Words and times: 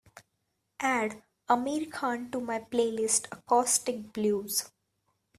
Add 0.79 1.21
Amir 1.47 1.85
Khan 1.91 2.31
to 2.31 2.39
my 2.39 2.57
playlist 2.57 3.27
Acoustic 3.31 4.11
Blues 4.11 4.71